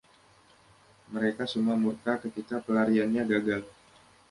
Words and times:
Mereka 1.15 1.43
semua 1.53 1.75
murka 1.83 2.13
ketika 2.23 2.55
pelariannya 2.65 3.21
gagal. 3.37 3.63